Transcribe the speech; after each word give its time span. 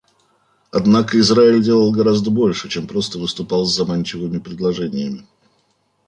Однако 0.71 1.19
Израиль 1.19 1.61
делал 1.61 1.91
гораздо 1.91 2.31
больше, 2.31 2.67
чем 2.69 2.87
просто 2.87 3.19
выступал 3.19 3.65
с 3.67 3.75
заманчивыми 3.75 4.39
предложениями. 4.39 5.27